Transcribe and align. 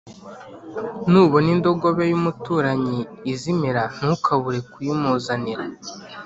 Nubona 1.09 1.47
indogobe 1.55 2.03
y’umuturanyi 2.11 2.99
izimira 3.33 3.83
ntukabure 3.95 4.59
kuyimuzanira 4.71 5.63